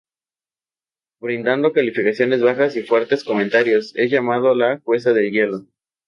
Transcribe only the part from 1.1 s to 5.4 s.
Brindado calificaciones bajas y fuertes comentarios, es llamada La jueza de